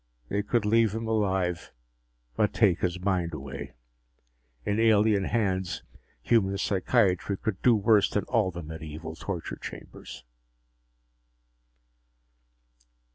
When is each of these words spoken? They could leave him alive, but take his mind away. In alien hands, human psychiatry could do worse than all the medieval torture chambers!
They 0.29 0.41
could 0.41 0.65
leave 0.65 0.95
him 0.95 1.07
alive, 1.07 1.71
but 2.35 2.53
take 2.53 2.79
his 2.81 2.99
mind 2.99 3.35
away. 3.35 3.73
In 4.65 4.79
alien 4.79 5.25
hands, 5.25 5.83
human 6.23 6.57
psychiatry 6.57 7.37
could 7.37 7.61
do 7.61 7.75
worse 7.75 8.09
than 8.09 8.23
all 8.23 8.49
the 8.49 8.63
medieval 8.63 9.13
torture 9.15 9.57
chambers! 9.57 10.23